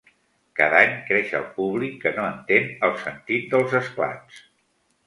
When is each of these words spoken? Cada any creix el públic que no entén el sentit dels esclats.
Cada 0.59 0.79
any 0.85 0.95
creix 1.09 1.35
el 1.41 1.45
públic 1.59 2.01
que 2.07 2.15
no 2.17 2.27
entén 2.33 2.67
el 2.89 2.99
sentit 3.07 3.49
dels 3.55 3.79
esclats. 3.83 4.47